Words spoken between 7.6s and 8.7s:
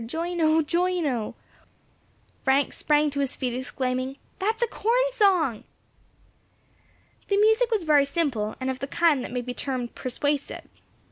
was very simple,